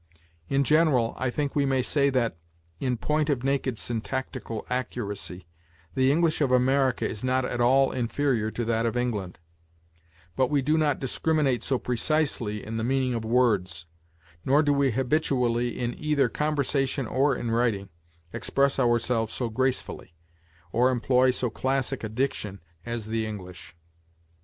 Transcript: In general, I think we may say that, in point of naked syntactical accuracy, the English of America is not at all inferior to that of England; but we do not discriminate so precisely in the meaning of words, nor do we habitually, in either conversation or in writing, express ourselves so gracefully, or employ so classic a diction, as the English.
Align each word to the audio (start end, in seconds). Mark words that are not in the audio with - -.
In 0.49 0.63
general, 0.63 1.13
I 1.19 1.29
think 1.29 1.55
we 1.55 1.63
may 1.63 1.83
say 1.83 2.09
that, 2.09 2.35
in 2.79 2.97
point 2.97 3.29
of 3.29 3.43
naked 3.43 3.77
syntactical 3.77 4.65
accuracy, 4.67 5.45
the 5.93 6.11
English 6.11 6.41
of 6.41 6.51
America 6.51 7.07
is 7.07 7.23
not 7.23 7.45
at 7.45 7.61
all 7.61 7.91
inferior 7.91 8.49
to 8.49 8.65
that 8.65 8.87
of 8.87 8.97
England; 8.97 9.37
but 10.35 10.49
we 10.49 10.63
do 10.63 10.75
not 10.75 10.99
discriminate 10.99 11.61
so 11.61 11.77
precisely 11.77 12.65
in 12.65 12.77
the 12.77 12.83
meaning 12.83 13.13
of 13.13 13.23
words, 13.23 13.85
nor 14.43 14.63
do 14.63 14.73
we 14.73 14.89
habitually, 14.89 15.79
in 15.79 15.93
either 15.99 16.29
conversation 16.29 17.05
or 17.05 17.35
in 17.35 17.51
writing, 17.51 17.89
express 18.33 18.79
ourselves 18.79 19.35
so 19.35 19.49
gracefully, 19.49 20.15
or 20.71 20.89
employ 20.89 21.29
so 21.29 21.51
classic 21.51 22.03
a 22.03 22.09
diction, 22.09 22.59
as 22.87 23.05
the 23.05 23.27
English. 23.27 23.75